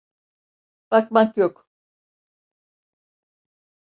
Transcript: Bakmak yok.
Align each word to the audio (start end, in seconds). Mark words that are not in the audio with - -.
Bakmak 0.91 1.37
yok. 1.37 1.69